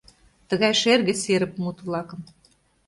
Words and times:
тыгай 0.49 0.73
шерге 0.81 1.13
серып 1.21 1.53
мут-влакым 1.63 2.21